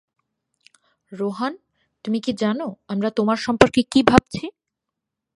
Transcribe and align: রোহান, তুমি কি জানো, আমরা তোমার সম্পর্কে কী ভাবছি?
রোহান, 1.11 1.53
তুমি 2.05 2.19
কি 2.21 2.31
জানো, 2.33 2.67
আমরা 2.87 3.09
তোমার 3.09 3.37
সম্পর্কে 3.37 3.81
কী 3.91 3.99
ভাবছি? 4.03 4.45